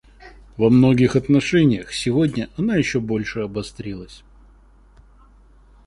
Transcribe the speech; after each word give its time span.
Во 0.57 0.71
многих 0.71 1.15
отношениях 1.15 1.93
сегодня 1.93 2.49
она 2.57 2.75
еще 2.75 2.99
больше 2.99 3.41
обострилась. 3.41 4.23